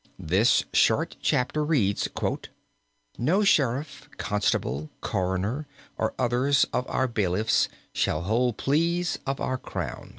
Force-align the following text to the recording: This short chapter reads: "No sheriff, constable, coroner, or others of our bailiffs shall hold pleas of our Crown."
This 0.17 0.63
short 0.73 1.15
chapter 1.21 1.63
reads: 1.63 2.09
"No 3.19 3.43
sheriff, 3.43 4.09
constable, 4.17 4.89
coroner, 4.99 5.67
or 5.95 6.15
others 6.17 6.65
of 6.73 6.89
our 6.89 7.07
bailiffs 7.07 7.69
shall 7.93 8.23
hold 8.23 8.57
pleas 8.57 9.19
of 9.27 9.39
our 9.39 9.59
Crown." 9.59 10.09